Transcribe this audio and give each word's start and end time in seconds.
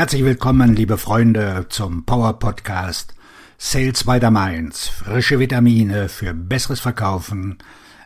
Herzlich 0.00 0.24
willkommen, 0.24 0.74
liebe 0.74 0.96
Freunde, 0.96 1.66
zum 1.68 2.06
Power 2.06 2.38
Podcast 2.38 3.14
Sales 3.58 4.04
by 4.04 4.18
the 4.18 4.30
Mainz. 4.30 4.88
Frische 4.88 5.38
Vitamine 5.38 6.08
für 6.08 6.32
besseres 6.32 6.80
Verkaufen 6.80 7.58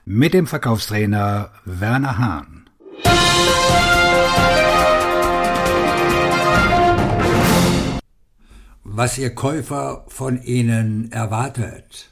mit 0.04 0.34
dem 0.34 0.48
Verkaufstrainer 0.48 1.52
Werner 1.64 2.18
Hahn. 2.18 2.68
Was 8.82 9.16
Ihr 9.16 9.32
Käufer 9.36 10.04
von 10.08 10.42
Ihnen 10.42 11.12
erwartet. 11.12 12.10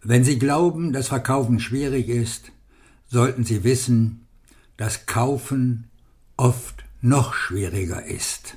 Wenn 0.00 0.24
Sie 0.24 0.38
glauben, 0.38 0.94
dass 0.94 1.08
Verkaufen 1.08 1.60
schwierig 1.60 2.08
ist, 2.08 2.50
sollten 3.06 3.44
Sie 3.44 3.62
wissen, 3.62 4.26
dass 4.78 5.04
Kaufen 5.04 5.90
oft 6.38 6.81
noch 7.02 7.34
schwieriger 7.34 8.04
ist. 8.06 8.56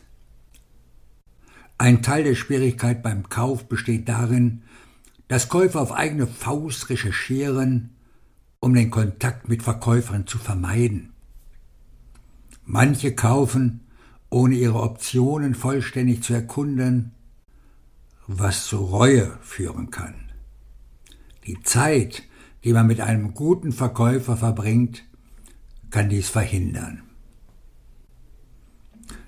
Ein 1.78 2.02
Teil 2.04 2.24
der 2.24 2.36
Schwierigkeit 2.36 3.04
beim 3.04 3.28
Kauf 3.28 3.68
besteht 3.68 4.08
darin, 4.08 4.62
dass 5.28 5.50
Käufer 5.50 5.82
auf 5.82 5.92
eigene 5.92 6.28
Faust 6.28 6.90
recherchieren, 6.90 7.96
um 8.60 8.74
den 8.74 8.92
Kontakt 8.92 9.50
mit 9.50 9.64
Verkäufern 9.64 10.28
zu 10.28 10.38
vermeiden. 10.38 11.14
Manche 12.64 13.14
kaufen, 13.14 13.82
ohne 14.30 14.56
ihre 14.56 14.82
Optionen 14.82 15.56
vollständig 15.56 16.24
zu 16.24 16.34
erkunden, 16.34 17.12
was 18.28 18.68
zu 18.68 18.78
Reue 18.78 19.38
führen 19.42 19.90
kann. 19.90 20.16
Die 21.46 21.62
Zeit, 21.64 22.24
die 22.64 22.74
man 22.74 22.88
mit 22.88 23.02
einem 23.02 23.34
guten 23.34 23.72
Verkäufer 23.72 24.38
verbringt, 24.38 25.04
kann 25.90 26.10
dies 26.10 26.30
verhindern. 26.30 27.05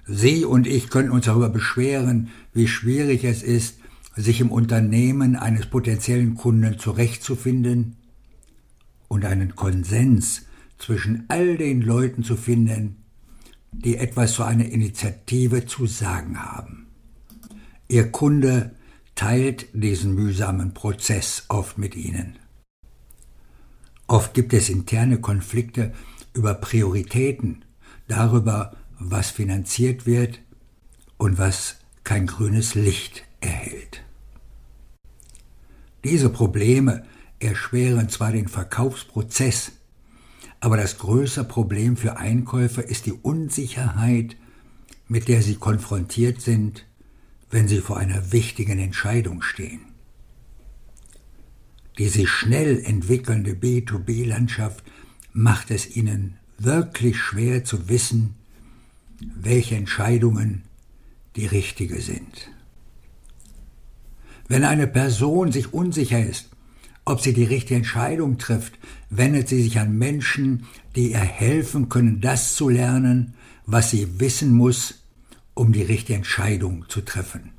Sie 0.08 0.46
und 0.46 0.68
ich 0.68 0.90
können 0.90 1.12
uns 1.12 1.26
darüber 1.26 1.50
beschweren, 1.50 2.30
wie 2.54 2.68
schwierig 2.68 3.24
es 3.26 3.44
ist, 3.44 3.80
sich 4.16 4.40
im 4.40 4.52
Unternehmen 4.52 5.36
eines 5.36 5.68
potenziellen 5.68 6.36
Kunden 6.36 6.80
zurechtzufinden 6.80 7.98
und 9.08 9.26
einen 9.26 9.56
Konsens 9.56 10.44
zwischen 10.78 11.26
all 11.28 11.58
den 11.58 11.82
Leuten 11.82 12.24
zu 12.24 12.36
finden, 12.36 13.04
die 13.72 13.98
etwas 13.98 14.34
zu 14.34 14.44
einer 14.44 14.66
Initiative 14.66 15.66
zu 15.66 15.86
sagen 15.86 16.40
haben. 16.42 16.88
Ihr 17.88 18.12
Kunde 18.12 18.76
teilt 19.16 19.68
diesen 19.74 20.16
mühsamen 20.16 20.74
Prozess 20.74 21.46
oft 21.50 21.78
mit 21.78 21.96
Ihnen. 21.96 22.38
Oft 24.08 24.34
gibt 24.34 24.54
es 24.54 24.70
interne 24.70 25.20
Konflikte 25.20 25.94
über 26.34 26.54
Prioritäten, 26.54 27.66
darüber, 28.08 28.76
was 29.00 29.30
finanziert 29.30 30.06
wird 30.06 30.40
und 31.18 31.38
was 31.38 31.78
kein 32.04 32.28
grünes 32.28 32.76
Licht 32.76 33.24
erhält. 33.42 34.04
Diese 36.04 36.30
Probleme 36.30 37.04
erschweren 37.40 38.10
zwar 38.10 38.32
den 38.32 38.48
Verkaufsprozess, 38.48 39.74
aber 40.60 40.78
das 40.78 40.98
größte 40.98 41.44
Problem 41.44 41.98
für 41.98 42.18
Einkäufer 42.18 42.84
ist 42.84 43.06
die 43.06 43.12
Unsicherheit, 43.12 44.36
mit 45.08 45.28
der 45.28 45.42
sie 45.42 45.56
konfrontiert 45.56 46.42
sind, 46.42 46.86
wenn 47.50 47.68
sie 47.68 47.80
vor 47.80 47.98
einer 47.98 48.32
wichtigen 48.32 48.80
Entscheidung 48.80 49.42
stehen. 49.42 49.82
Die 51.98 52.10
sich 52.10 52.30
schnell 52.30 52.80
entwickelnde 52.84 53.54
B2B-Landschaft 53.54 54.84
macht 55.34 55.72
es 55.72 55.96
ihnen 55.96 56.38
wirklich 56.58 57.18
schwer 57.18 57.64
zu 57.64 57.90
wissen, 57.90 58.36
welche 59.20 59.76
Entscheidungen 59.76 60.64
die 61.36 61.46
richtige 61.46 62.02
sind. 62.02 62.50
Wenn 64.48 64.64
eine 64.64 64.88
Person 64.88 65.52
sich 65.52 65.74
unsicher 65.74 66.26
ist, 66.26 66.50
ob 67.06 67.22
sie 67.22 67.34
die 67.34 67.44
richtige 67.44 67.76
Entscheidung 67.76 68.38
trifft, 68.38 68.78
wendet 69.10 69.48
sie 69.48 69.62
sich 69.62 69.80
an 69.80 69.98
Menschen, 69.98 70.66
die 70.96 71.12
ihr 71.12 71.20
helfen 71.20 71.90
können, 71.90 72.22
das 72.22 72.56
zu 72.56 72.70
lernen, 72.70 73.34
was 73.66 73.92
sie 73.92 74.20
wissen 74.20 74.54
muss, 74.54 75.04
um 75.54 75.74
die 75.74 75.84
richtige 75.84 76.16
Entscheidung 76.16 76.86
zu 76.90 77.02
treffen. 77.02 77.52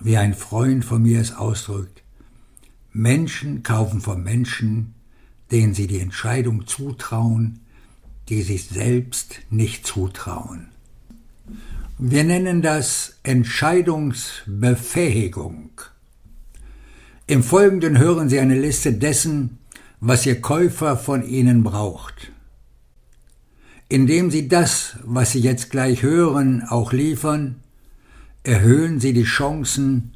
Wie 0.00 0.16
ein 0.16 0.34
Freund 0.34 0.84
von 0.84 1.02
mir 1.02 1.20
es 1.20 1.32
ausdrückt, 1.32 2.02
Menschen 2.92 3.62
kaufen 3.62 4.00
von 4.00 4.22
Menschen, 4.22 4.94
denen 5.50 5.74
sie 5.74 5.86
die 5.86 6.00
Entscheidung 6.00 6.66
zutrauen, 6.66 7.60
die 8.28 8.42
sich 8.42 8.66
selbst 8.66 9.40
nicht 9.50 9.86
zutrauen. 9.86 10.68
Wir 11.98 12.24
nennen 12.24 12.62
das 12.62 13.18
Entscheidungsbefähigung. 13.22 15.70
Im 17.26 17.42
Folgenden 17.42 17.98
hören 17.98 18.28
Sie 18.28 18.38
eine 18.38 18.58
Liste 18.58 18.92
dessen, 18.92 19.58
was 20.00 20.24
Ihr 20.24 20.40
Käufer 20.40 20.96
von 20.96 21.26
Ihnen 21.26 21.64
braucht. 21.64 22.30
Indem 23.88 24.30
Sie 24.30 24.46
das, 24.48 24.96
was 25.02 25.32
Sie 25.32 25.40
jetzt 25.40 25.70
gleich 25.70 26.02
hören, 26.02 26.62
auch 26.62 26.92
liefern, 26.92 27.56
erhöhen 28.44 29.00
Sie 29.00 29.12
die 29.12 29.24
Chancen 29.24 30.12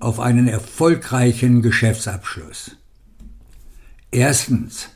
auf 0.00 0.20
einen 0.20 0.48
erfolgreichen 0.48 1.62
Geschäftsabschluss. 1.62 2.76
Erstens, 4.10 4.90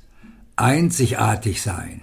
einzigartig 0.56 1.62
sein. 1.62 2.02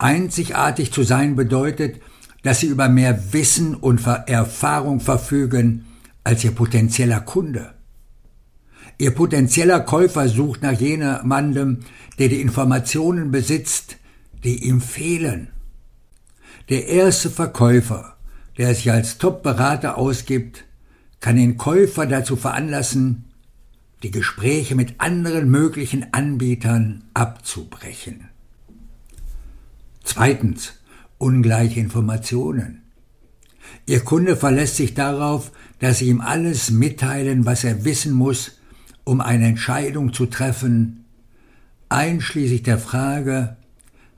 Einzigartig 0.00 0.92
zu 0.92 1.02
sein 1.02 1.36
bedeutet, 1.36 2.00
dass 2.42 2.60
sie 2.60 2.68
über 2.68 2.88
mehr 2.88 3.34
Wissen 3.34 3.74
und 3.74 4.00
Erfahrung 4.06 5.00
verfügen 5.00 5.84
als 6.24 6.42
ihr 6.42 6.52
potenzieller 6.52 7.20
Kunde. 7.20 7.74
Ihr 8.96 9.10
potenzieller 9.10 9.80
Käufer 9.80 10.30
sucht 10.30 10.62
nach 10.62 10.80
jemandem, 10.80 11.80
der 12.18 12.28
die 12.30 12.40
Informationen 12.40 13.30
besitzt, 13.30 13.98
die 14.42 14.64
ihm 14.64 14.80
fehlen. 14.80 15.48
Der 16.70 16.86
erste 16.86 17.28
Verkäufer, 17.28 18.16
der 18.56 18.74
sich 18.74 18.90
als 18.90 19.18
Top-Berater 19.18 19.98
ausgibt, 19.98 20.64
kann 21.20 21.36
den 21.36 21.58
Käufer 21.58 22.06
dazu 22.06 22.36
veranlassen, 22.36 23.26
die 24.02 24.10
Gespräche 24.10 24.76
mit 24.76 24.94
anderen 24.98 25.50
möglichen 25.50 26.14
Anbietern 26.14 27.04
abzubrechen. 27.12 28.30
Zweitens, 30.02 30.74
ungleiche 31.18 31.80
Informationen. 31.80 32.82
Ihr 33.86 34.00
Kunde 34.00 34.36
verlässt 34.36 34.76
sich 34.76 34.94
darauf, 34.94 35.52
dass 35.78 35.98
Sie 35.98 36.08
ihm 36.08 36.20
alles 36.20 36.70
mitteilen, 36.70 37.46
was 37.46 37.64
er 37.64 37.84
wissen 37.84 38.12
muss, 38.12 38.52
um 39.04 39.20
eine 39.20 39.46
Entscheidung 39.46 40.12
zu 40.12 40.26
treffen, 40.26 41.04
einschließlich 41.88 42.62
der 42.62 42.78
Frage, 42.78 43.56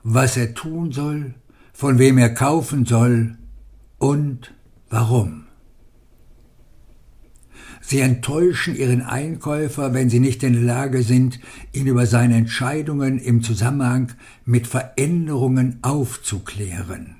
was 0.03 0.37
er 0.37 0.53
tun 0.53 0.91
soll, 0.91 1.33
von 1.73 1.97
wem 1.97 2.17
er 2.17 2.33
kaufen 2.33 2.85
soll 2.85 3.37
und 3.97 4.53
warum. 4.89 5.45
Sie 7.85 7.99
enttäuschen 7.99 8.77
Ihren 8.77 9.01
Einkäufer, 9.01 9.93
wenn 9.93 10.09
Sie 10.09 10.21
nicht 10.21 10.41
in 10.43 10.53
der 10.53 10.61
Lage 10.61 11.03
sind, 11.03 11.41
ihn 11.73 11.85
über 11.85 12.05
seine 12.05 12.37
Entscheidungen 12.37 13.19
im 13.19 13.43
Zusammenhang 13.43 14.13
mit 14.45 14.67
Veränderungen 14.67 15.79
aufzuklären. 15.81 17.17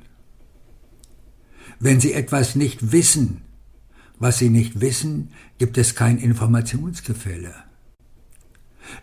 Wenn 1.80 2.00
Sie 2.00 2.14
etwas 2.14 2.56
nicht 2.56 2.94
wissen, 2.94 3.42
was 4.20 4.38
Sie 4.38 4.50
nicht 4.50 4.80
wissen, 4.80 5.32
gibt 5.58 5.78
es 5.78 5.96
kein 5.96 6.18
Informationsgefälle. 6.18 7.54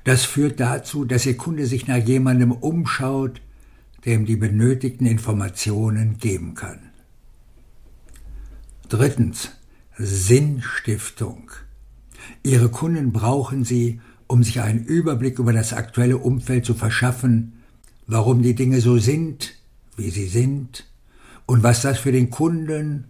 Das 0.05 0.25
führt 0.25 0.61
dazu, 0.61 1.05
dass 1.05 1.27
Ihr 1.27 1.37
Kunde 1.37 1.67
sich 1.67 1.87
nach 1.87 1.99
jemandem 1.99 2.53
umschaut, 2.53 3.43
der 4.07 4.15
ihm 4.15 4.25
die 4.25 4.37
benötigten 4.37 5.07
Informationen 5.07 6.17
geben 6.17 6.55
kann. 6.55 6.79
Drittens. 8.89 9.51
Sinnstiftung. 10.03 11.51
Ihre 12.43 12.71
Kunden 12.71 13.13
brauchen 13.13 13.65
sie, 13.65 14.01
um 14.27 14.43
sich 14.43 14.61
einen 14.61 14.85
Überblick 14.85 15.39
über 15.39 15.53
das 15.53 15.73
aktuelle 15.73 16.19
Umfeld 16.19 16.65
zu 16.65 16.75
verschaffen, 16.75 17.61
warum 18.07 18.43
die 18.43 18.55
Dinge 18.55 18.81
so 18.81 18.99
sind, 18.99 19.55
wie 19.97 20.11
sie 20.11 20.27
sind 20.27 20.87
und 21.47 21.63
was 21.63 21.83
das 21.83 21.99
für 21.99 22.13
den 22.13 22.31
Kunden 22.31 23.09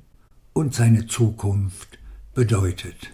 und 0.53 0.75
seine 0.75 1.07
Zukunft 1.07 1.99
bedeutet. 2.35 3.13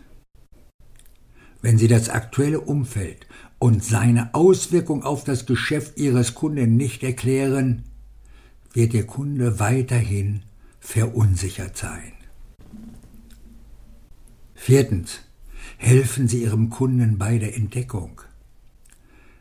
Wenn 1.62 1.78
Sie 1.78 1.88
das 1.88 2.08
aktuelle 2.08 2.60
Umfeld 2.60 3.26
und 3.58 3.82
seine 3.82 4.34
Auswirkung 4.34 5.02
auf 5.02 5.24
das 5.24 5.46
Geschäft 5.46 5.98
Ihres 5.98 6.34
Kunden 6.34 6.76
nicht 6.76 7.02
erklären, 7.02 7.82
wird 8.72 8.94
Ihr 8.94 9.06
Kunde 9.06 9.58
weiterhin 9.58 10.42
verunsichert 10.80 11.76
sein. 11.76 12.15
Viertens. 14.66 15.20
Helfen 15.76 16.26
Sie 16.26 16.42
Ihrem 16.42 16.70
Kunden 16.70 17.18
bei 17.18 17.38
der 17.38 17.56
Entdeckung. 17.56 18.20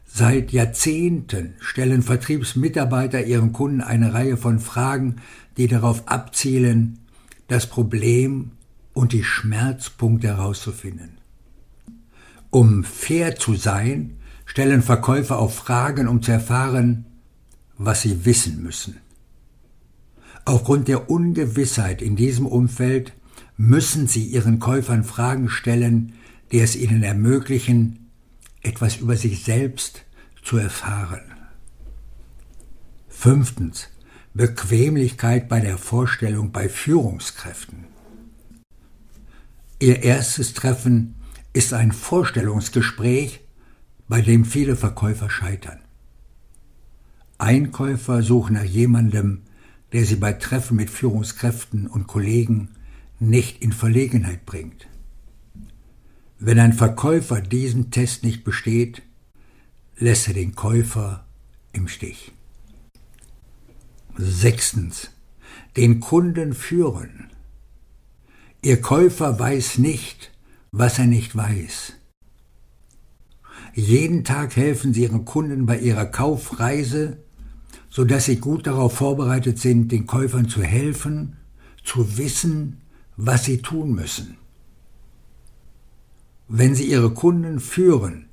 Seit 0.05 0.51
Jahrzehnten 0.51 1.55
stellen 1.59 2.03
Vertriebsmitarbeiter 2.03 3.25
ihren 3.25 3.51
Kunden 3.51 3.81
eine 3.81 4.13
Reihe 4.13 4.37
von 4.37 4.59
Fragen, 4.59 5.15
die 5.57 5.65
darauf 5.65 6.07
abzielen, 6.07 6.99
das 7.47 7.65
Problem 7.65 8.51
und 8.93 9.13
die 9.13 9.23
Schmerzpunkte 9.23 10.27
herauszufinden. 10.27 11.17
Um 12.51 12.83
fair 12.83 13.35
zu 13.35 13.55
sein, 13.55 14.17
stellen 14.45 14.83
Verkäufer 14.83 15.39
auch 15.39 15.51
Fragen, 15.51 16.07
um 16.07 16.21
zu 16.21 16.33
erfahren, 16.33 17.05
was 17.79 18.03
sie 18.03 18.25
wissen 18.25 18.61
müssen. 18.61 18.97
Aufgrund 20.45 20.87
der 20.87 21.09
Ungewissheit 21.09 22.03
in 22.03 22.15
diesem 22.15 22.45
Umfeld 22.45 23.13
müssen 23.57 24.07
sie 24.07 24.23
ihren 24.23 24.59
Käufern 24.59 25.03
Fragen 25.03 25.49
stellen, 25.49 26.13
die 26.51 26.59
es 26.59 26.75
ihnen 26.75 27.03
ermöglichen, 27.03 28.09
etwas 28.61 28.97
über 28.97 29.15
sich 29.15 29.43
selbst 29.43 30.03
zu 30.43 30.57
erfahren. 30.57 31.23
Fünftens. 33.07 33.89
Bequemlichkeit 34.33 35.47
bei 35.47 35.61
der 35.61 35.77
Vorstellung 35.77 36.51
bei 36.51 36.67
Führungskräften. 36.67 37.85
Ihr 39.79 40.03
erstes 40.03 40.53
Treffen 40.53 41.15
ist 41.53 41.71
ein 41.73 41.93
Vorstellungsgespräch, 41.93 43.39
bei 44.09 44.21
dem 44.21 44.43
viele 44.43 44.75
Verkäufer 44.75 45.29
scheitern. 45.29 45.79
Einkäufer 47.37 48.23
suchen 48.23 48.55
nach 48.55 48.65
jemandem, 48.65 49.43
der 49.93 50.03
sie 50.03 50.17
bei 50.17 50.33
Treffen 50.33 50.75
mit 50.75 50.89
Führungskräften 50.89 51.87
und 51.87 52.07
Kollegen 52.07 52.71
nicht 53.19 53.61
in 53.61 53.71
Verlegenheit 53.71 54.45
bringt. 54.45 54.87
Wenn 56.39 56.59
ein 56.59 56.73
Verkäufer 56.73 57.41
diesen 57.41 57.91
Test 57.91 58.23
nicht 58.23 58.43
besteht, 58.43 59.01
lässt 59.97 60.27
er 60.27 60.33
den 60.33 60.55
Käufer 60.55 61.25
im 61.71 61.87
Stich. 61.87 62.33
Sechstens. 64.17 65.11
Den 65.77 65.99
Kunden 65.99 66.53
führen. 66.53 67.29
Ihr 68.61 68.81
Käufer 68.81 69.39
weiß 69.39 69.77
nicht, 69.77 70.31
was 70.71 70.99
er 70.99 71.05
nicht 71.05 71.35
weiß. 71.35 71.93
Jeden 73.73 74.23
Tag 74.23 74.55
helfen 74.55 74.93
Sie 74.93 75.03
Ihren 75.03 75.25
Kunden 75.25 75.65
bei 75.65 75.77
ihrer 75.79 76.05
Kaufreise, 76.05 77.17
so 77.89 78.05
dass 78.05 78.25
Sie 78.25 78.37
gut 78.37 78.67
darauf 78.67 78.95
vorbereitet 78.95 79.59
sind, 79.59 79.91
den 79.91 80.07
Käufern 80.07 80.47
zu 80.47 80.63
helfen, 80.63 81.35
zu 81.83 82.17
wissen, 82.17 82.81
was 83.17 83.45
sie 83.45 83.61
tun 83.61 83.93
müssen. 83.93 84.37
Wenn 86.47 86.75
Sie 86.75 86.85
Ihre 86.85 87.11
Kunden 87.11 87.59
führen, 87.59 88.27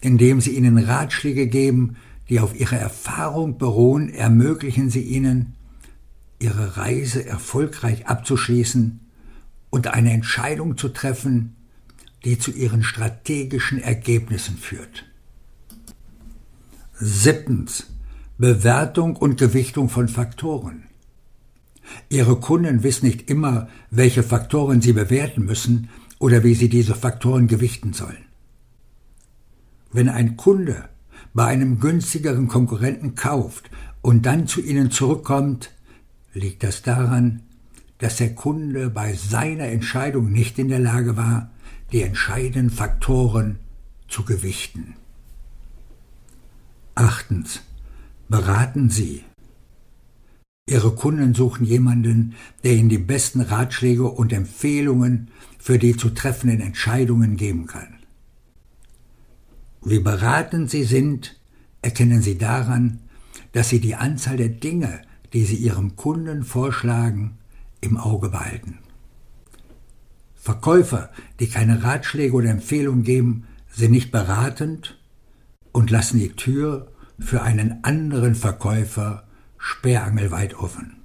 indem 0.00 0.40
Sie 0.40 0.56
ihnen 0.56 0.78
Ratschläge 0.78 1.48
geben, 1.48 1.96
die 2.28 2.40
auf 2.40 2.58
ihrer 2.58 2.76
Erfahrung 2.76 3.58
beruhen, 3.58 4.08
ermöglichen 4.08 4.90
Sie 4.90 5.02
ihnen, 5.02 5.54
ihre 6.38 6.76
Reise 6.76 7.26
erfolgreich 7.26 8.06
abzuschließen 8.06 9.00
und 9.70 9.86
eine 9.88 10.12
Entscheidung 10.12 10.78
zu 10.78 10.88
treffen, 10.88 11.56
die 12.24 12.38
zu 12.38 12.50
ihren 12.52 12.82
strategischen 12.82 13.80
Ergebnissen 13.80 14.56
führt. 14.56 15.04
Siebtens. 16.94 17.86
Bewertung 18.38 19.16
und 19.16 19.36
Gewichtung 19.36 19.88
von 19.88 20.06
Faktoren. 20.06 20.84
Ihre 22.08 22.36
Kunden 22.36 22.82
wissen 22.82 23.06
nicht 23.06 23.30
immer, 23.30 23.68
welche 23.90 24.22
Faktoren 24.22 24.80
sie 24.80 24.92
bewerten 24.92 25.44
müssen 25.44 25.88
oder 26.18 26.44
wie 26.44 26.54
sie 26.54 26.68
diese 26.68 26.94
Faktoren 26.94 27.46
gewichten 27.46 27.92
sollen. 27.92 28.24
Wenn 29.92 30.08
ein 30.08 30.36
Kunde 30.36 30.88
bei 31.34 31.46
einem 31.46 31.80
günstigeren 31.80 32.48
Konkurrenten 32.48 33.14
kauft 33.14 33.70
und 34.02 34.26
dann 34.26 34.46
zu 34.46 34.60
Ihnen 34.60 34.90
zurückkommt, 34.90 35.70
liegt 36.34 36.62
das 36.62 36.82
daran, 36.82 37.42
dass 37.98 38.16
der 38.16 38.34
Kunde 38.34 38.90
bei 38.90 39.14
seiner 39.14 39.66
Entscheidung 39.66 40.30
nicht 40.30 40.58
in 40.58 40.68
der 40.68 40.78
Lage 40.78 41.16
war, 41.16 41.50
die 41.92 42.02
entscheidenden 42.02 42.70
Faktoren 42.70 43.58
zu 44.08 44.24
gewichten. 44.24 44.94
Achtens. 46.94 47.60
Beraten 48.28 48.90
Sie. 48.90 49.24
Ihre 50.68 50.94
Kunden 50.94 51.34
suchen 51.34 51.64
jemanden, 51.64 52.34
der 52.62 52.74
Ihnen 52.74 52.90
die 52.90 52.98
besten 52.98 53.40
Ratschläge 53.40 54.04
und 54.04 54.34
Empfehlungen 54.34 55.28
für 55.58 55.78
die 55.78 55.96
zu 55.96 56.10
treffenden 56.10 56.60
Entscheidungen 56.60 57.36
geben 57.38 57.66
kann. 57.66 57.96
Wie 59.82 60.00
beratend 60.00 60.70
Sie 60.70 60.84
sind, 60.84 61.40
erkennen 61.80 62.20
Sie 62.20 62.36
daran, 62.36 63.00
dass 63.52 63.70
Sie 63.70 63.80
die 63.80 63.94
Anzahl 63.94 64.36
der 64.36 64.50
Dinge, 64.50 65.00
die 65.32 65.44
Sie 65.44 65.56
Ihrem 65.56 65.96
Kunden 65.96 66.44
vorschlagen, 66.44 67.38
im 67.80 67.96
Auge 67.96 68.28
behalten. 68.28 68.78
Verkäufer, 70.34 71.10
die 71.40 71.48
keine 71.48 71.82
Ratschläge 71.82 72.34
oder 72.34 72.50
Empfehlungen 72.50 73.04
geben, 73.04 73.44
sind 73.70 73.92
nicht 73.92 74.10
beratend 74.10 74.98
und 75.72 75.90
lassen 75.90 76.18
die 76.18 76.32
Tür 76.32 76.92
für 77.18 77.42
einen 77.42 77.84
anderen 77.84 78.34
Verkäufer 78.34 79.27
sperrangelweit 79.58 80.54
offen. 80.54 80.96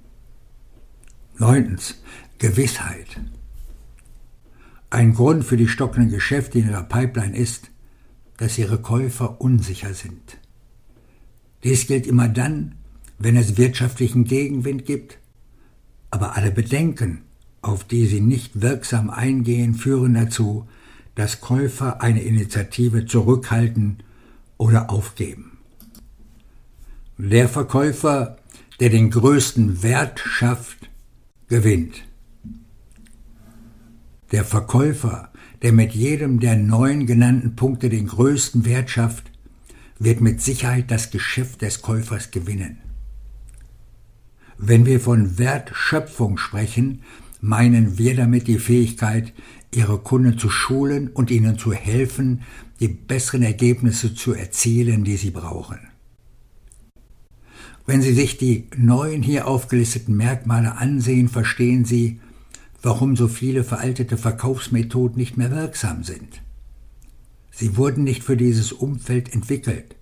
Neuntens. 1.38 1.96
Gewissheit. 2.38 3.20
Ein 4.90 5.14
Grund 5.14 5.44
für 5.44 5.56
die 5.56 5.68
stockenden 5.68 6.10
Geschäfte 6.10 6.58
in 6.58 6.68
ihrer 6.68 6.82
Pipeline 6.82 7.36
ist, 7.36 7.70
dass 8.36 8.58
ihre 8.58 8.78
Käufer 8.78 9.40
unsicher 9.40 9.94
sind. 9.94 10.38
Dies 11.62 11.86
gilt 11.86 12.06
immer 12.06 12.28
dann, 12.28 12.74
wenn 13.18 13.36
es 13.36 13.56
wirtschaftlichen 13.56 14.24
Gegenwind 14.24 14.84
gibt, 14.84 15.18
aber 16.10 16.36
alle 16.36 16.50
Bedenken, 16.50 17.22
auf 17.62 17.84
die 17.84 18.06
sie 18.06 18.20
nicht 18.20 18.60
wirksam 18.60 19.10
eingehen, 19.10 19.74
führen 19.74 20.14
dazu, 20.14 20.68
dass 21.14 21.40
Käufer 21.40 22.02
eine 22.02 22.22
Initiative 22.22 23.06
zurückhalten 23.06 23.98
oder 24.58 24.90
aufgeben. 24.90 25.58
Der 27.16 27.48
Verkäufer, 27.48 28.36
der 28.84 28.90
den 28.90 29.08
größten 29.08 29.82
Wert 29.82 30.20
schafft, 30.20 30.90
gewinnt. 31.48 32.04
Der 34.30 34.44
Verkäufer, 34.44 35.32
der 35.62 35.72
mit 35.72 35.92
jedem 35.92 36.38
der 36.38 36.56
neun 36.56 37.06
genannten 37.06 37.56
Punkte 37.56 37.88
den 37.88 38.06
größten 38.06 38.66
Wert 38.66 38.90
schafft, 38.90 39.32
wird 39.98 40.20
mit 40.20 40.42
Sicherheit 40.42 40.90
das 40.90 41.10
Geschäft 41.10 41.62
des 41.62 41.80
Käufers 41.80 42.30
gewinnen. 42.30 42.76
Wenn 44.58 44.84
wir 44.84 45.00
von 45.00 45.38
Wertschöpfung 45.38 46.36
sprechen, 46.36 47.04
meinen 47.40 47.96
wir 47.96 48.14
damit 48.14 48.48
die 48.48 48.58
Fähigkeit, 48.58 49.32
ihre 49.74 49.96
Kunden 49.96 50.36
zu 50.36 50.50
schulen 50.50 51.08
und 51.08 51.30
ihnen 51.30 51.58
zu 51.58 51.72
helfen, 51.72 52.42
die 52.80 52.88
besseren 52.88 53.44
Ergebnisse 53.44 54.14
zu 54.14 54.34
erzielen, 54.34 55.04
die 55.04 55.16
sie 55.16 55.30
brauchen. 55.30 55.93
Wenn 57.86 58.02
Sie 58.02 58.14
sich 58.14 58.38
die 58.38 58.66
neuen 58.76 59.22
hier 59.22 59.46
aufgelisteten 59.46 60.16
Merkmale 60.16 60.76
ansehen, 60.76 61.28
verstehen 61.28 61.84
Sie, 61.84 62.20
warum 62.82 63.16
so 63.16 63.28
viele 63.28 63.64
veraltete 63.64 64.16
Verkaufsmethoden 64.16 65.16
nicht 65.16 65.36
mehr 65.36 65.50
wirksam 65.50 66.02
sind. 66.02 66.42
Sie 67.50 67.76
wurden 67.76 68.04
nicht 68.04 68.24
für 68.24 68.36
dieses 68.36 68.72
Umfeld 68.72 69.32
entwickelt. 69.32 69.96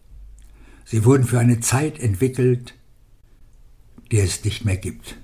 Sie 0.84 1.04
wurden 1.04 1.24
für 1.24 1.38
eine 1.38 1.60
Zeit 1.60 1.98
entwickelt, 1.98 2.74
die 4.10 4.18
es 4.18 4.44
nicht 4.44 4.64
mehr 4.64 4.76
gibt 4.76 5.16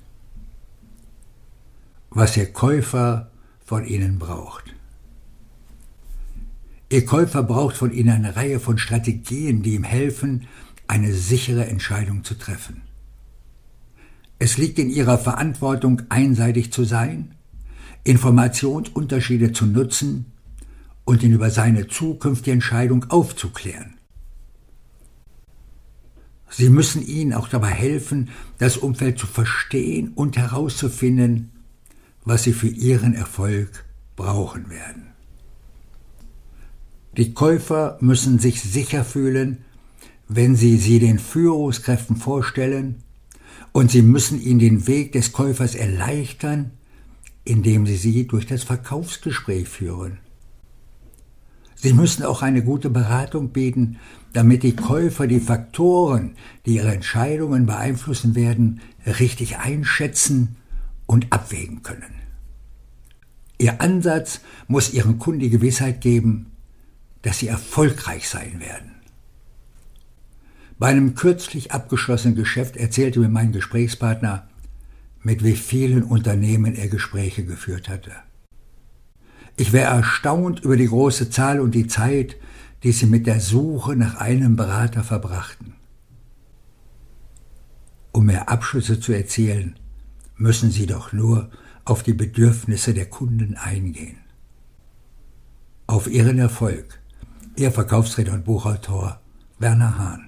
was 2.10 2.36
Ihr 2.36 2.52
Käufer 2.52 3.30
von 3.64 3.84
Ihnen 3.84 4.18
braucht. 4.18 4.74
Ihr 6.90 7.04
Käufer 7.04 7.42
braucht 7.42 7.76
von 7.76 7.92
Ihnen 7.92 8.10
eine 8.10 8.36
Reihe 8.36 8.60
von 8.60 8.78
Strategien, 8.78 9.62
die 9.62 9.74
ihm 9.74 9.84
helfen, 9.84 10.46
eine 10.88 11.12
sichere 11.12 11.66
Entscheidung 11.66 12.24
zu 12.24 12.34
treffen. 12.34 12.82
Es 14.38 14.56
liegt 14.56 14.78
in 14.78 14.90
Ihrer 14.90 15.18
Verantwortung, 15.18 16.02
einseitig 16.08 16.72
zu 16.72 16.84
sein, 16.84 17.34
Informationsunterschiede 18.04 19.52
zu 19.52 19.66
nutzen 19.66 20.32
und 21.04 21.22
ihn 21.22 21.32
über 21.32 21.50
seine 21.50 21.88
zukünftige 21.88 22.52
Entscheidung 22.52 23.10
aufzuklären. 23.10 23.94
Sie 26.50 26.70
müssen 26.70 27.06
ihnen 27.06 27.34
auch 27.34 27.48
dabei 27.48 27.70
helfen, 27.70 28.30
das 28.58 28.78
Umfeld 28.78 29.18
zu 29.18 29.26
verstehen 29.26 30.12
und 30.14 30.36
herauszufinden, 30.36 31.50
was 32.24 32.44
sie 32.44 32.52
für 32.52 32.68
ihren 32.68 33.14
Erfolg 33.14 33.84
brauchen 34.16 34.70
werden. 34.70 35.08
Die 37.16 37.34
Käufer 37.34 37.98
müssen 38.00 38.38
sich 38.38 38.62
sicher 38.62 39.04
fühlen, 39.04 39.64
wenn 40.28 40.56
sie 40.56 40.76
sie 40.76 40.98
den 40.98 41.18
Führungskräften 41.18 42.16
vorstellen, 42.16 43.02
und 43.72 43.90
sie 43.90 44.02
müssen 44.02 44.40
ihnen 44.40 44.58
den 44.58 44.86
Weg 44.86 45.12
des 45.12 45.32
Käufers 45.32 45.74
erleichtern, 45.74 46.72
indem 47.44 47.86
sie 47.86 47.96
sie 47.96 48.26
durch 48.26 48.46
das 48.46 48.62
Verkaufsgespräch 48.62 49.68
führen. 49.68 50.18
Sie 51.74 51.92
müssen 51.92 52.24
auch 52.24 52.42
eine 52.42 52.64
gute 52.64 52.90
Beratung 52.90 53.50
bieten, 53.50 53.98
damit 54.32 54.64
die 54.64 54.74
Käufer 54.74 55.26
die 55.26 55.40
Faktoren, 55.40 56.34
die 56.66 56.74
ihre 56.74 56.92
Entscheidungen 56.92 57.66
beeinflussen 57.66 58.34
werden, 58.34 58.80
richtig 59.06 59.58
einschätzen 59.58 60.56
und 61.06 61.32
abwägen 61.32 61.82
können. 61.82 62.14
Ihr 63.58 63.80
Ansatz 63.80 64.40
muss 64.66 64.92
ihren 64.92 65.18
Kunden 65.18 65.40
die 65.40 65.50
Gewissheit 65.50 66.00
geben, 66.00 66.52
dass 67.22 67.38
sie 67.38 67.48
erfolgreich 67.48 68.28
sein 68.28 68.60
werden. 68.60 68.97
Bei 70.78 70.88
einem 70.88 71.14
kürzlich 71.14 71.72
abgeschlossenen 71.72 72.36
Geschäft 72.36 72.76
erzählte 72.76 73.18
mir 73.18 73.28
mein 73.28 73.52
Gesprächspartner, 73.52 74.48
mit 75.22 75.42
wie 75.42 75.56
vielen 75.56 76.04
Unternehmen 76.04 76.74
er 76.74 76.88
Gespräche 76.88 77.44
geführt 77.44 77.88
hatte. 77.88 78.12
Ich 79.56 79.72
wäre 79.72 79.90
erstaunt 79.90 80.60
über 80.60 80.76
die 80.76 80.86
große 80.86 81.30
Zahl 81.30 81.58
und 81.58 81.74
die 81.74 81.88
Zeit, 81.88 82.36
die 82.84 82.92
sie 82.92 83.06
mit 83.06 83.26
der 83.26 83.40
Suche 83.40 83.96
nach 83.96 84.14
einem 84.16 84.54
Berater 84.54 85.02
verbrachten. 85.02 85.74
Um 88.12 88.26
mehr 88.26 88.48
Abschlüsse 88.48 89.00
zu 89.00 89.12
erzielen, 89.12 89.74
müssen 90.36 90.70
sie 90.70 90.86
doch 90.86 91.12
nur 91.12 91.50
auf 91.84 92.04
die 92.04 92.12
Bedürfnisse 92.12 92.94
der 92.94 93.06
Kunden 93.06 93.56
eingehen. 93.56 94.18
Auf 95.88 96.06
ihren 96.06 96.38
Erfolg, 96.38 97.00
Ihr 97.56 97.72
Verkaufsredner 97.72 98.34
und 98.34 98.44
Buchautor 98.44 99.20
Werner 99.58 99.98
Hahn. 99.98 100.27